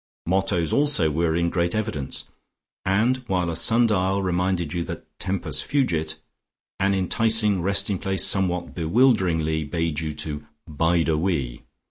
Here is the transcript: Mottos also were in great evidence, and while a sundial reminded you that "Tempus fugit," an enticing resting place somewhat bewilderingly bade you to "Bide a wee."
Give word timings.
Mottos 0.25 0.73
also 0.73 1.11
were 1.11 1.35
in 1.35 1.51
great 1.51 1.75
evidence, 1.75 2.23
and 2.85 3.17
while 3.27 3.51
a 3.51 3.55
sundial 3.55 4.23
reminded 4.23 4.73
you 4.73 4.83
that 4.85 5.05
"Tempus 5.19 5.61
fugit," 5.61 6.15
an 6.79 6.95
enticing 6.95 7.61
resting 7.61 7.99
place 7.99 8.23
somewhat 8.25 8.73
bewilderingly 8.73 9.63
bade 9.63 9.99
you 9.99 10.15
to 10.15 10.43
"Bide 10.67 11.07
a 11.07 11.19
wee." 11.19 11.61